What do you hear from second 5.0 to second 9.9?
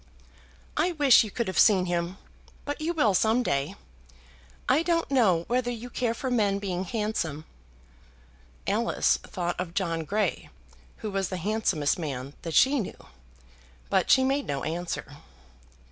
know whether you care for men being handsome." Alice thought of